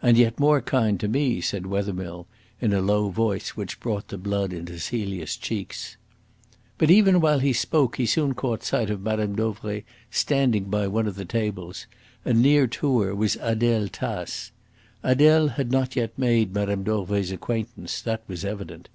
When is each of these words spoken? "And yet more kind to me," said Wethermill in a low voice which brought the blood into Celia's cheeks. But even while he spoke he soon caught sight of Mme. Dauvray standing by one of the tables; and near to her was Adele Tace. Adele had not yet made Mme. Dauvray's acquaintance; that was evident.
"And 0.00 0.16
yet 0.16 0.40
more 0.40 0.62
kind 0.62 0.98
to 1.00 1.06
me," 1.06 1.42
said 1.42 1.66
Wethermill 1.66 2.26
in 2.62 2.72
a 2.72 2.80
low 2.80 3.10
voice 3.10 3.50
which 3.50 3.78
brought 3.78 4.08
the 4.08 4.16
blood 4.16 4.54
into 4.54 4.78
Celia's 4.78 5.36
cheeks. 5.36 5.98
But 6.78 6.90
even 6.90 7.20
while 7.20 7.40
he 7.40 7.52
spoke 7.52 7.96
he 7.96 8.06
soon 8.06 8.32
caught 8.32 8.64
sight 8.64 8.88
of 8.88 9.02
Mme. 9.02 9.34
Dauvray 9.36 9.82
standing 10.10 10.64
by 10.70 10.86
one 10.88 11.06
of 11.06 11.16
the 11.16 11.26
tables; 11.26 11.86
and 12.24 12.40
near 12.40 12.66
to 12.68 13.00
her 13.02 13.14
was 13.14 13.36
Adele 13.38 13.88
Tace. 13.88 14.50
Adele 15.02 15.48
had 15.48 15.70
not 15.70 15.94
yet 15.94 16.18
made 16.18 16.54
Mme. 16.54 16.82
Dauvray's 16.82 17.30
acquaintance; 17.30 18.00
that 18.00 18.22
was 18.26 18.46
evident. 18.46 18.88